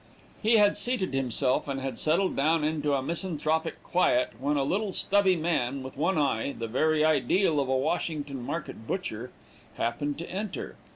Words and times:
He 0.41 0.57
had 0.57 0.77
seated 0.77 1.13
himself, 1.13 1.67
and 1.67 1.79
had 1.79 1.99
settled 1.99 2.35
down 2.35 2.63
into 2.63 2.95
a 2.95 3.03
misanthropic 3.03 3.83
quiet, 3.83 4.31
when 4.39 4.57
a 4.57 4.63
little 4.63 4.91
stubby 4.93 5.35
man, 5.35 5.83
with 5.83 5.95
one 5.95 6.17
eye 6.17 6.55
the 6.57 6.65
very 6.65 7.05
ideal 7.05 7.59
of 7.59 7.69
a 7.69 7.77
Washington 7.77 8.41
market 8.43 8.87
butcher 8.87 9.29
happened 9.77 10.17
to 10.17 10.27
enter. 10.27 10.75